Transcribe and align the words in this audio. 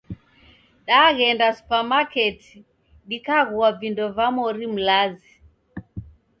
Daghenda 0.87 1.47
supamaketi 1.57 2.55
dikaghua 3.09 3.69
vindo 3.79 4.05
va 4.15 4.25
mori 4.35 4.65
mlazi 4.75 5.31